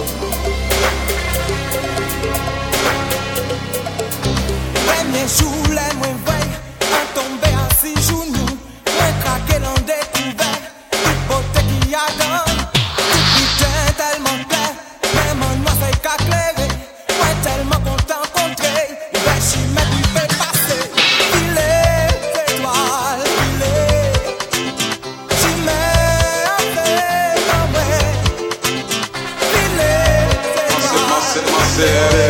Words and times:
there. 31.80 32.30